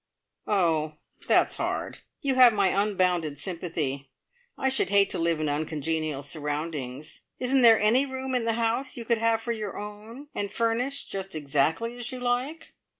[0.47, 0.93] "Oh,
[1.27, 1.99] that's hard!
[2.21, 4.09] You have my unbounded sympathy.
[4.57, 7.21] I should hate to live in uncongenial surroundings.
[7.37, 11.05] Isn't there any room in the house you could have for your own, and furnish
[11.05, 12.73] just exactly as you like?"